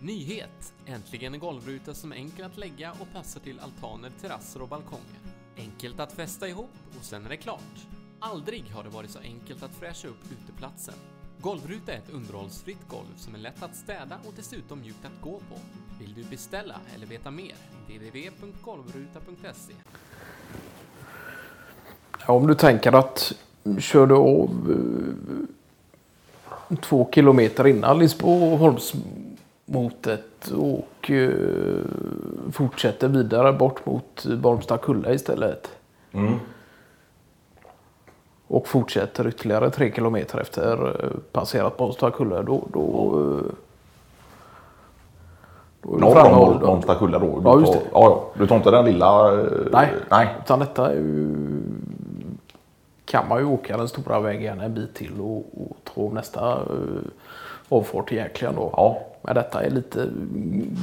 [0.00, 0.74] Nyhet!
[0.86, 5.20] Äntligen en golvruta som är enkel att lägga och passar till altaner, terrasser och balkonger.
[5.56, 7.86] Enkelt att fästa ihop och sen är det klart.
[8.20, 10.94] Aldrig har det varit så enkelt att fräscha upp uteplatsen.
[11.40, 15.38] Golvruta är ett underhållsfritt golv som är lätt att städa och dessutom mjukt att gå
[15.38, 15.60] på.
[16.00, 17.54] Vill du beställa eller veta mer?
[17.86, 19.74] www.golvruta.se
[22.26, 23.32] Ja, om du tänker att
[23.78, 24.50] kör du av
[26.70, 27.98] eh, två kilometer innan
[29.68, 31.30] Lisboholmsmotet och eh,
[32.52, 35.70] fortsätter vidare bort mot Bolmstakulla istället.
[38.50, 42.42] Och fortsätter ytterligare tre kilometer efter eh, passerat Bolmstakulla.
[42.42, 43.52] Då, då, eh,
[45.82, 47.40] då är du Norr framme om och- Molmstakulla då?
[47.44, 47.78] Ja, just det.
[47.92, 48.24] Ja, ja.
[48.38, 49.30] Du tar inte den lilla?
[49.72, 49.92] Nej.
[50.10, 50.28] Nej.
[50.44, 51.36] Utan detta är ju,
[53.04, 56.58] kan man ju åka den stora vägen en bit till och, och ta nästa
[57.68, 58.70] avfart egentligen då.
[58.76, 58.98] Ja.
[59.28, 60.08] Men detta är lite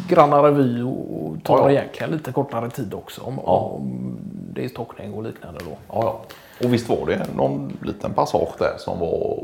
[0.10, 1.72] grannare vy och, och tar Ja, ja.
[1.72, 3.52] egentligen lite kortare tid också om, Ja.
[3.60, 4.18] om
[4.54, 5.72] det är stockning och liknande då.
[5.88, 6.22] Ja, ja.
[6.66, 9.44] Och visst var det någon liten passage där som var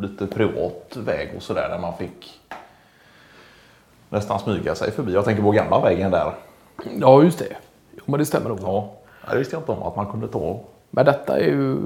[0.00, 2.40] lite privat väg och sådär där man fick
[4.08, 5.12] nästan smyga sig förbi.
[5.12, 6.32] Jag tänker på gamla vägen där.
[7.00, 7.56] Ja just det.
[7.96, 8.58] Jo, men det stämmer nog.
[8.62, 8.90] Ja.
[9.30, 10.60] Det visste jag inte om att man kunde ta.
[10.90, 11.76] Men detta är ju...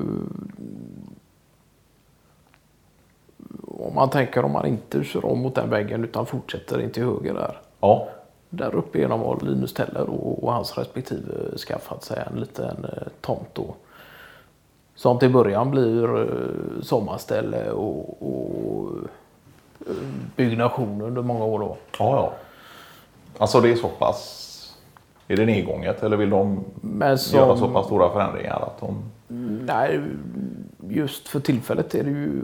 [3.85, 7.05] Om man tänker om man inte kör om mot den väggen utan fortsätter in till
[7.05, 7.61] höger där.
[7.81, 8.09] Ja.
[8.51, 13.09] Där uppe genom har Linus Teller och, och hans respektive skaffat sig en liten eh,
[13.21, 13.75] tomt då.
[14.95, 18.91] Som till början blir eh, sommarställe och, och
[19.87, 19.93] eh,
[20.37, 21.77] byggnation under många år då.
[21.99, 22.33] Ja, ja.
[23.39, 24.51] Alltså det är så pass...
[25.29, 26.65] Är det nedgånget eller vill de
[27.17, 29.03] som, göra så pass stora förändringar att de...
[29.29, 30.01] Nej,
[30.89, 32.43] just för tillfället är det ju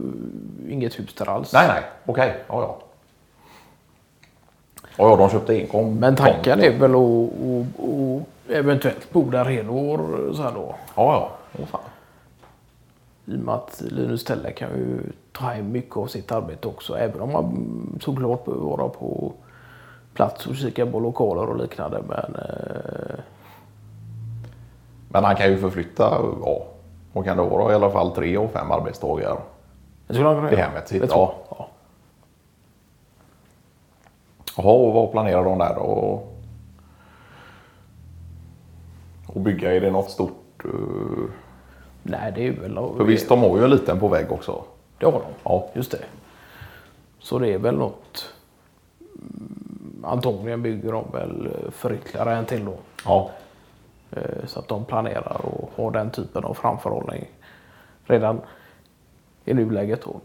[0.69, 1.53] inget hus där alls.
[1.53, 1.83] Nej, nej.
[2.07, 2.45] Okej.
[2.49, 2.79] Ja, ja.
[4.97, 5.95] Ja, ja, de köpte enkom.
[5.95, 10.75] Men tanken är väl att, eventuellt bo där hela år så här då.
[10.95, 11.31] Ja, ja.
[11.59, 11.81] Åh, fan.
[13.27, 14.99] I och med att Linus Teller kan ju
[15.33, 16.99] ta hem mycket av sitt arbete också.
[16.99, 19.33] Även om man såklart behöver vara på
[20.15, 22.03] plats och kika på lokaler och liknande.
[22.09, 23.21] Men eh,
[25.13, 26.67] Men han kan ju förflytta, ja,
[27.13, 27.73] vad kan det vara?
[27.73, 29.37] I alla fall tre och fem arbetsdagar.
[30.07, 30.61] det skulle han kunna göra.
[30.63, 31.35] hemmet sitt, ja.
[31.51, 31.69] ja.
[34.57, 36.23] Jaha, och vad planerar de där då?
[39.27, 40.65] Och bygga, är det något stort?
[40.65, 40.71] eh,
[42.03, 42.75] Nej, det är väl...
[42.97, 44.65] För visst, de har ju en liten på väg också.
[44.99, 45.21] Det har de.
[45.45, 45.69] Ja.
[45.75, 45.99] Just det.
[47.19, 48.35] Så det är väl något...
[49.01, 52.75] mm, Antagligen bygger de väl för ytterligare en till då.
[53.05, 53.31] Ja.
[54.13, 57.25] Eh, Så att de planerar och har den typen av framförhållning
[58.05, 58.41] redan
[59.45, 60.03] i nuläget.
[60.05, 60.21] Då.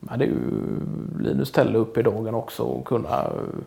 [0.00, 0.80] Men det är ju
[1.20, 3.60] Linus Telle upp i dagen också och kunna eh,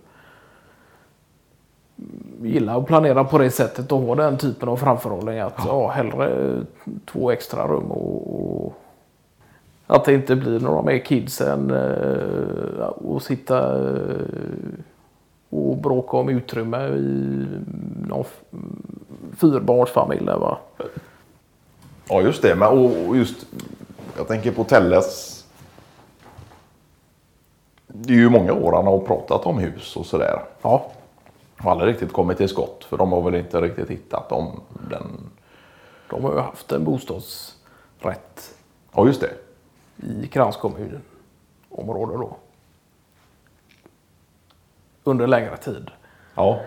[2.42, 5.40] gilla att planera på det sättet och ha den typen av framförhållning.
[5.40, 6.56] Att ja, hellre
[7.06, 8.74] två extra rum och, och
[9.88, 13.78] att det inte blir några mer kids än eh, att sitta
[15.50, 17.48] och bråka om utrymme i
[18.08, 18.26] någon
[19.38, 20.26] fyrbarnsfamilj.
[20.26, 20.58] Va?
[22.10, 22.56] ja, just det.
[22.56, 23.46] Men och just,
[24.18, 25.36] jag tänker på Telles.
[27.88, 30.42] Det är ju många år han har pratat om hus och sådär.
[30.62, 30.92] Ja,
[31.58, 32.84] Har aldrig riktigt kommit till skott.
[32.84, 35.30] För de har väl inte riktigt hittat om den.
[36.10, 38.56] de har ju haft en bostadsrätt
[38.96, 39.32] Ja, just det.
[40.24, 41.02] i kranskommunen
[41.70, 42.38] område då.
[45.10, 45.92] Under längre tid.
[46.36, 46.60] Ja.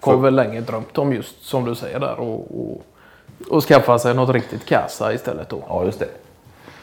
[0.00, 2.82] Och har väl länge drömt om just som du säger där och, och,
[3.50, 5.62] och skaffa sig något riktigt kassa istället då.
[5.68, 6.08] Ja, just det.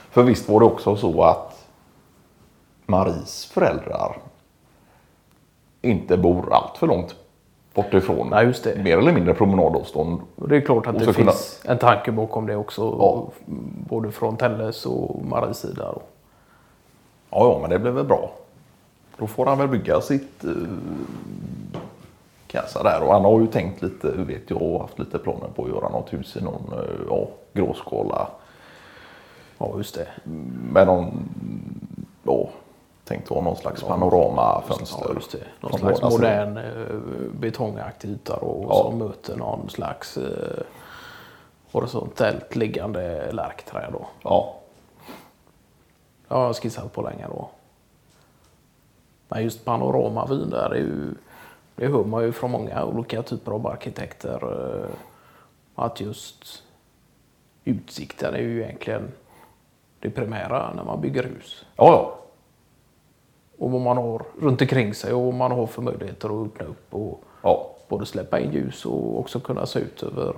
[0.10, 1.68] För visst var det också så att
[2.86, 4.18] Maries föräldrar
[5.82, 7.16] inte bor allt för långt
[7.74, 8.28] bort ifrån.
[8.30, 8.76] Nej, just det.
[8.84, 10.22] Mer eller mindre promenadavstånd.
[10.36, 12.82] Det är klart att det kunna- finns en tanke bakom det också.
[13.00, 13.28] Ja.
[13.90, 15.84] Både från Telles och Maries sida.
[15.94, 16.02] Ja,
[17.30, 18.32] ja, men det blev väl bra.
[19.18, 20.68] Då får han väl bygga sitt uh,
[22.48, 23.04] kassa där.
[23.04, 25.90] Och han har ju tänkt lite, vet jag, och haft lite planer på att göra
[25.90, 28.28] något hus i någon uh, ja, gråskala.
[29.58, 30.08] Ja, just det.
[30.72, 31.30] Med någon,
[32.24, 32.50] ja,
[33.04, 35.06] tänkt ha någon slags panoramafönster.
[35.08, 35.38] Ja, just det.
[35.62, 36.96] Någon från slags modern eh,
[37.40, 38.84] betongaktig yta och Ja.
[38.84, 40.64] som möter någon slags eh,
[41.72, 43.90] horisontellt liggande lärkträd.
[43.92, 44.06] Då.
[44.24, 44.56] Ja,
[46.28, 47.50] Jag har skissat på länge då.
[49.28, 51.14] Men just panoramavyn där är ju,
[51.76, 54.40] det hör man ju från många olika typer av arkitekter.
[54.84, 54.90] eh,
[55.76, 56.64] Att just
[57.64, 59.12] utsikten är ju egentligen
[60.00, 61.66] det primära när man bygger hus.
[61.76, 62.20] Ja, ja.
[63.58, 66.66] Och vad man har runt omkring sig och vad man har för möjligheter att öppna
[66.66, 67.76] upp och ja.
[67.88, 70.34] både släppa in ljus och också kunna se ut över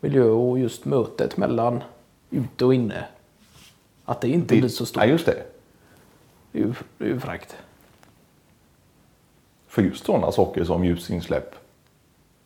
[0.00, 1.82] miljö och just mötet mellan
[2.30, 3.04] ute och inne.
[4.04, 5.02] Att det inte blir så stort.
[5.02, 5.42] Ja, just det.
[6.52, 7.56] Det är ju, det är ju fräckt.
[9.70, 11.54] För just sådana saker som ljusinsläpp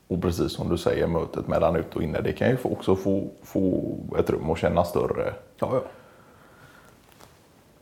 [0.08, 2.20] och precis som du säger mötet mellan ute och inne.
[2.20, 5.34] Det kan ju också få, få ett rum att kännas större.
[5.58, 5.82] Ja, ja.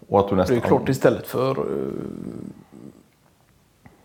[0.09, 0.57] Och att du nästan...
[0.57, 1.93] Det är klart istället för uh,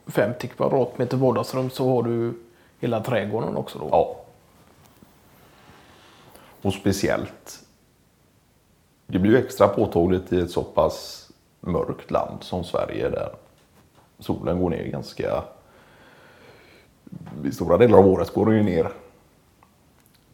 [0.07, 2.33] 50 kvadratmeter vardagsrum så har du
[2.79, 3.87] hela trädgården också då.
[3.91, 4.15] Ja.
[6.61, 7.59] Och speciellt.
[9.07, 11.29] Det blir ju extra påtagligt i ett så pass
[11.59, 13.29] mörkt land som Sverige där
[14.19, 15.43] solen går ner ganska...
[17.45, 18.91] I stora delar av året går den ju ner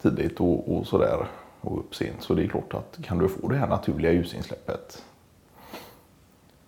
[0.02, 1.26] tidigt och, och sådär
[1.60, 2.22] och upp sent.
[2.22, 5.04] Så det är klart att kan du få det här naturliga ljusinsläppet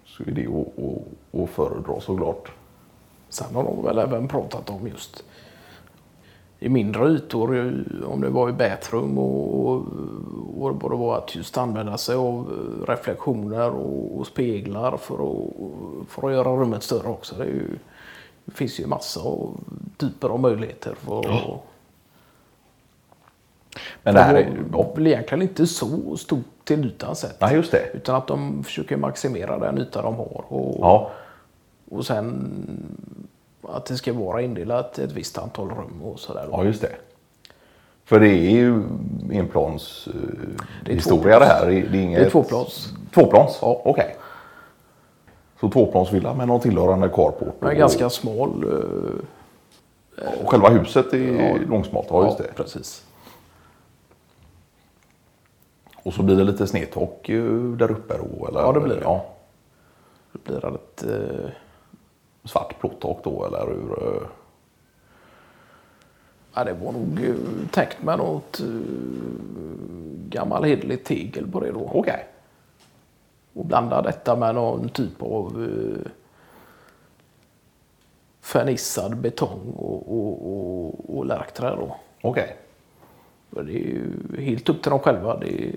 [0.04, 2.52] så är det att, att föredra såklart.
[3.28, 5.24] Sen har de väl även pratat om just
[6.66, 7.74] i mindre ytor,
[8.06, 12.50] om det var i bathroom och, och vad det var att just använda sig av
[12.88, 15.50] reflektioner och, och speglar för att,
[16.08, 17.34] för att göra rummet större också.
[17.34, 17.78] Det, ju,
[18.44, 19.60] det finns ju massa av
[19.96, 20.94] typer av möjligheter.
[20.94, 21.62] För, ja.
[24.02, 24.92] Men det här är ja.
[24.94, 27.40] väl egentligen inte så stort till ytan sett.
[27.40, 27.90] Nej, just det.
[27.94, 30.44] Utan att de försöker maximera den yta de har.
[30.48, 31.10] Och, ja.
[31.90, 32.52] och sen
[33.68, 36.48] att det ska vara indelat ett visst antal rum och sådär.
[36.50, 36.96] Ja, just det.
[38.04, 38.82] För det är ju
[39.32, 40.08] enplans
[40.84, 41.66] är historia det här.
[41.66, 42.20] Det är, inget...
[42.20, 42.92] det är tvåplans.
[43.14, 43.58] Tvåplans?
[43.62, 44.04] Ja, okej.
[44.04, 44.14] Okay.
[45.60, 47.64] Så tvåplansvilla med någon tillhörande carport?
[47.64, 47.72] Och...
[47.72, 48.64] ganska smal.
[48.64, 49.20] Uh,
[50.42, 52.06] och själva huset är ja, långsmalt?
[52.10, 52.52] Ja, just det.
[52.56, 53.04] precis.
[56.02, 57.26] Och så blir det lite snedtak
[57.76, 58.46] där uppe då?
[58.48, 58.60] Eller?
[58.60, 59.02] Ja, det blir det.
[59.02, 59.26] Ja.
[60.32, 61.04] Det blir ett...
[61.08, 61.50] Uh
[62.46, 64.28] svart plåttak då eller hur?
[66.54, 68.80] Ja, det var nog uh, täckt med något uh,
[70.28, 71.80] gammal hederligt tegel på det då.
[71.80, 72.00] Okej.
[72.00, 72.22] Okay.
[73.54, 76.06] Och blanda detta med någon typ av uh,
[78.40, 81.96] fernissad betong och, och, och, och lärkträ då.
[82.22, 82.56] Okej.
[83.50, 83.64] Okay.
[83.64, 85.36] Det är ju helt upp till dem själva.
[85.36, 85.76] Det är,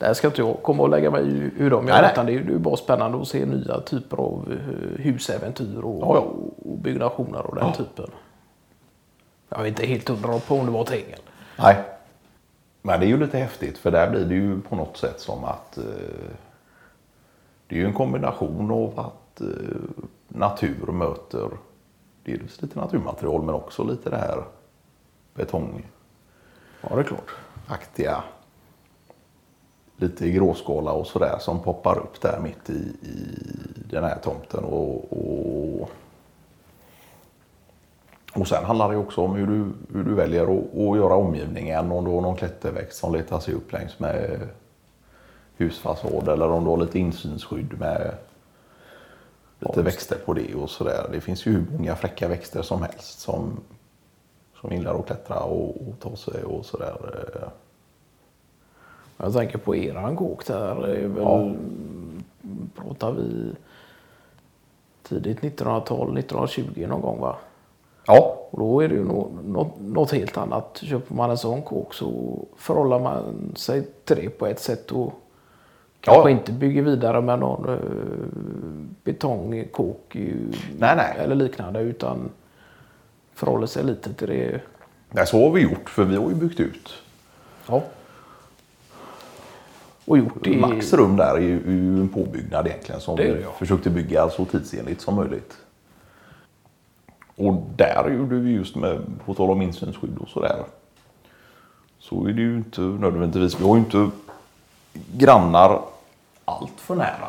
[0.00, 2.10] där ska inte jag komma och lägga mig i hur de gör.
[2.12, 6.14] Utan det är ju bara spännande att se nya typer av eh, husäventyr och, ja,
[6.14, 6.20] ja.
[6.70, 7.74] och byggnationer och den ja.
[7.74, 8.10] typen.
[9.48, 11.18] Jag är inte helt hundra på om det var tegel.
[11.58, 11.76] Nej.
[12.82, 15.44] Men det är ju lite häftigt för där blir det ju på något sätt som
[15.44, 15.84] att eh,
[17.66, 19.46] det är ju en kombination av att eh,
[20.28, 21.48] natur möter
[22.24, 24.44] dels lite naturmaterial men också lite det här
[25.34, 25.86] betong.
[26.80, 27.30] Ja, det är klart.
[27.68, 28.22] Aktiga
[30.00, 33.16] lite gråskala och sådär som poppar upp där mitt i, i
[33.90, 34.64] den här tomten.
[34.64, 35.90] Och, och,
[38.32, 41.92] och sen handlar det också om hur du, hur du väljer att, att göra omgivningen.
[41.92, 44.48] Om du har någon klätterväxt som letar sig upp längs med
[45.56, 48.14] husfasad eller om du har lite insynsskydd med
[49.58, 51.08] lite ja, växter på det och sådär.
[51.12, 53.60] Det finns ju hur många fräcka växter som helst som,
[54.60, 56.94] som gillar att klättra och, och ta sig och sådär.
[59.22, 61.10] Jag tänker på eran kåk där.
[61.18, 61.52] Ja.
[62.76, 63.52] Pratar vi
[65.02, 67.36] tidigt 1900-tal, 1920 någon gång va?
[68.06, 68.36] Ja.
[68.50, 70.80] Och då är det ju något, något, helt annat.
[70.82, 75.12] Köper man en sån kåk så förhåller man sig till det på ett sätt och
[76.00, 76.36] kanske ja.
[76.36, 77.78] inte bygger vidare med någon uh,
[79.04, 82.30] betongkåk eller liknande utan
[83.34, 84.60] förhåller sig lite till det.
[85.10, 86.90] Nej, så har vi gjort för vi har ju byggt ut.
[87.66, 87.82] Ja
[90.04, 90.56] och gjort det.
[90.56, 95.14] Max rum där är ju en påbyggnad egentligen som vi försökte bygga så tidsenligt som
[95.14, 95.56] möjligt.
[97.36, 100.56] Och där gjorde vi just med, på tal om insynsskydd och sådär.
[101.98, 103.60] Så är det ju inte nödvändigtvis.
[103.60, 104.10] Vi har ju inte
[105.16, 105.80] grannar
[106.44, 107.28] allt för nära.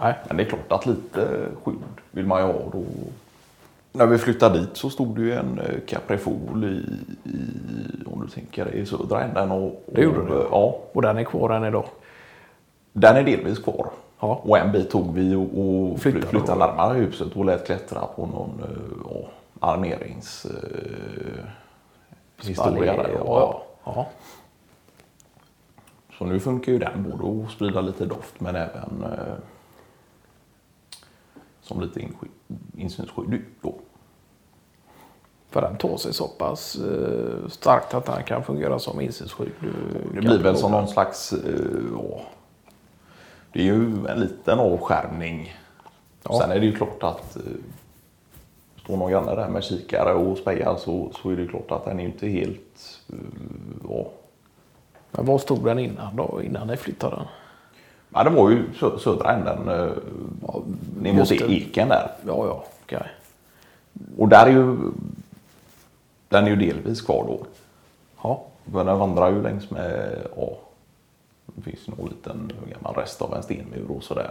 [0.00, 0.14] Nej.
[0.28, 1.76] Men det är klart att lite skydd
[2.10, 2.84] vill man ju ha då.
[3.92, 6.84] När vi flyttade dit så stod det ju en eh, Caprifol i,
[7.30, 7.38] i
[8.06, 9.50] om du tänker i södra änden.
[9.50, 10.44] Och, det gjorde det?
[10.50, 10.78] Ja.
[10.92, 11.84] Och den är kvar än idag?
[12.92, 13.86] Den är delvis kvar.
[14.20, 14.40] Ja.
[14.44, 18.26] Och en bit tog vi och, och flyttade, flyttade närmare huset och lät klättra på
[18.26, 19.26] någon uh,
[19.60, 20.46] armerings...
[20.46, 21.44] Uh,
[22.46, 23.10] historia där.
[23.18, 23.62] Ja.
[23.84, 24.06] Ja.
[26.18, 29.34] Så nu funkar ju den både att sprida lite doft men även uh,
[31.62, 32.08] som lite
[32.76, 33.42] insynsskydd.
[33.60, 33.74] Då.
[35.50, 39.52] För den tar sig så pass uh, starkt att den kan fungera som insynsskydd.
[40.14, 42.20] Det blir väl som någon slags uh,
[43.52, 45.54] Det är ju en liten avskärmning.
[46.22, 46.40] Ja.
[46.40, 47.42] Sen är det ju klart att eh,
[48.84, 52.00] står någon granne där med kikare och spejar så, så är det klart att den
[52.00, 53.00] är inte helt...
[53.08, 53.16] eh,
[53.88, 54.10] ja.
[55.10, 56.40] Men var stod den innan då?
[56.42, 57.26] Innan ni flyttade den?
[58.14, 59.68] Ja, det var ju sö södra änden.
[59.68, 59.90] Eh,
[61.00, 62.10] ner mot eken där.
[62.26, 62.64] Ja, ja.
[62.82, 63.06] Okej.
[64.18, 64.76] Och där är ju...
[66.28, 67.46] Den är ju delvis kvar då.
[68.22, 68.42] Ja.
[68.64, 70.18] Men den vandrar ju längs med...
[70.36, 70.58] Ja,
[71.46, 74.30] det finns nog en liten gammal rest av en stenmur och sådär.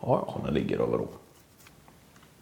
[0.00, 0.32] Ja, ja.
[0.32, 1.06] Som den ligger över då.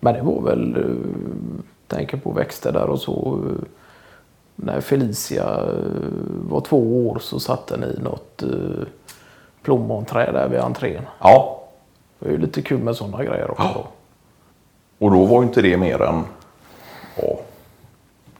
[0.00, 3.40] Men det var väl, uh, tänker på växter där och så.
[3.48, 3.64] eh,
[4.56, 8.42] när Felicia eh, var två år så satte ni något
[9.64, 11.02] plommonträd där vid entrén.
[11.20, 11.60] Ja,
[12.18, 13.70] Det är ju lite kul med sådana grejer också.
[13.74, 13.86] Då.
[15.06, 16.24] Och då var ju inte det mer än,
[17.16, 17.38] ja,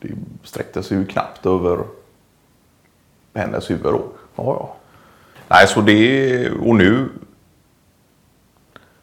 [0.00, 0.08] det
[0.42, 1.78] sträckte sig ju knappt över
[3.34, 4.02] hennes huvud då.
[4.36, 4.74] Ja, ja.
[5.48, 7.08] Nej, så det, och nu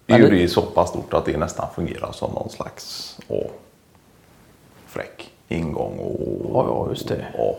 [0.07, 3.35] är ju det- det så pass stort att det nästan fungerar som någon slags, ja,
[4.85, 6.19] fräck ingång och...
[6.53, 7.25] Ja, ja, just det.
[7.37, 7.55] Ja,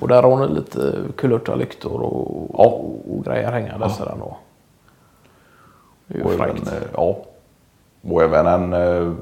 [0.00, 2.64] Och där har ni lite kulörta lyktor och, Ja.
[2.64, 3.94] och, och grejer hängande Ja.
[3.94, 4.36] sedan då.
[6.06, 6.66] Det är ju och fräckt.
[6.68, 7.16] även, eh, ja,
[8.02, 9.12] och även en eh,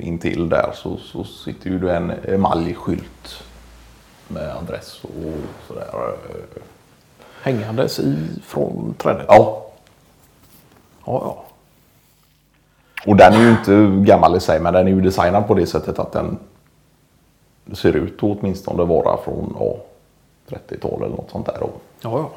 [0.00, 3.42] intill där så, så sitter ju en emaljskylt
[4.28, 5.10] med adress och
[5.68, 5.88] sådär.
[5.94, 6.62] eh,
[7.42, 9.24] Hängandes i, från trädet.
[9.28, 9.60] Ja,
[11.06, 11.44] Ja, ja.
[13.06, 15.66] och den är ju inte gammal i sig men den är ju designad på det
[15.66, 16.38] sättet att den
[17.72, 19.76] ser ut att åtminstone vara från ja,
[20.48, 21.56] 30-tal eller något sånt där.
[21.60, 22.30] Ja, ja.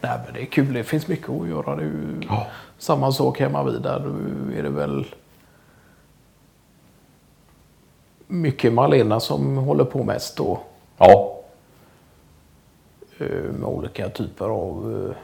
[0.00, 0.72] Nej, men det är kul.
[0.72, 1.76] Det finns mycket att göra.
[1.76, 1.90] Det
[2.28, 2.46] Ja.
[2.78, 4.00] samma sak hemma vid där.
[4.00, 4.08] Då
[4.58, 5.06] är det väl
[8.26, 10.60] mycket Malena som håller på mest då.
[10.98, 11.36] Ja,
[13.18, 15.14] eh, Med olika typer av...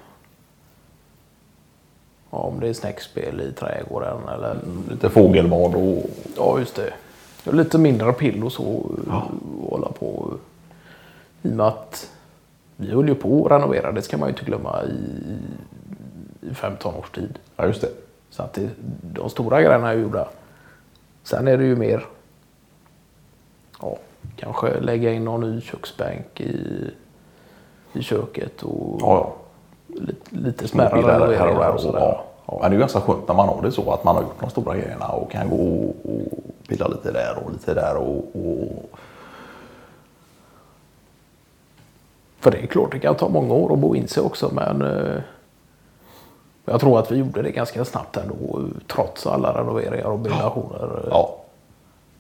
[2.31, 4.57] Ja, om det är snäckspel i trädgården eller...
[4.91, 6.93] lite fågelbad och Ja, just det.
[7.47, 8.91] Och lite mindre pill och så.
[9.07, 9.31] Ja.
[9.63, 10.35] Och hålla på.
[11.43, 12.11] I och med att
[12.77, 13.93] vi höll ju på att renovera.
[13.93, 15.37] Det ska man ju inte glömma i,
[16.51, 17.39] i 15 års tid.
[17.57, 17.91] ja, just det.
[18.31, 18.69] Så att det,
[19.03, 20.29] de stora grejerna är gjorda.
[21.23, 22.07] Sen är det ju mer.
[23.83, 23.97] Ja,
[24.37, 26.91] kanske lägga in någon ny köksbänk i,
[27.93, 29.35] i köket och Ja, ja.
[29.95, 31.75] Lite, lite smärre Småpiller här och renoveringar där.
[31.75, 32.01] och sådär.
[32.01, 32.59] ja.
[32.61, 34.41] Men det är ju ganska skönt när man har det så att man har gjort
[34.41, 38.17] de stora grejerna och kan gå och, och pilla lite där och lite där och,
[38.35, 38.99] och
[42.41, 44.83] För det är klart, det kan ta många år att bo in sig också, men
[44.83, 45.21] eh,
[46.65, 51.09] jag tror att vi gjorde det ganska snabbt ändå, trots alla renoveringar och byggnationer.
[51.11, 51.37] ja,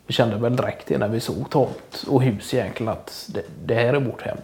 [0.07, 3.75] Vi kände väl direkt det när vi såg tomt och hus egentligen att det, det
[3.75, 4.39] här är vårt hem.